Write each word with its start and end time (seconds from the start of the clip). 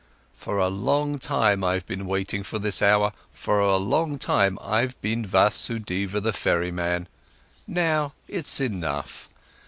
For 0.35 0.57
a 0.57 0.67
long 0.67 1.19
time, 1.19 1.63
I've 1.63 1.85
been 1.85 2.07
waiting 2.07 2.41
for 2.41 2.57
this 2.57 2.81
hour; 2.81 3.13
for 3.31 3.59
a 3.59 3.77
long 3.77 4.17
time, 4.17 4.57
I've 4.59 4.99
been 4.99 5.23
Vasudeva 5.23 6.19
the 6.19 6.33
ferryman. 6.33 7.07
Now 7.67 8.13
it's 8.27 8.59
enough. 8.59 9.29